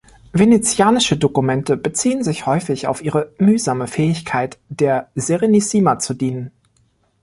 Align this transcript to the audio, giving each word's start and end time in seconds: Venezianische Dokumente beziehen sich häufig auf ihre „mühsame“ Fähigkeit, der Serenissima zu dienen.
Venezianische 0.33 1.15
Dokumente 1.15 1.77
beziehen 1.77 2.23
sich 2.23 2.47
häufig 2.47 2.87
auf 2.87 3.03
ihre 3.03 3.35
„mühsame“ 3.37 3.85
Fähigkeit, 3.85 4.57
der 4.67 5.11
Serenissima 5.13 5.99
zu 5.99 6.15
dienen. 6.15 6.49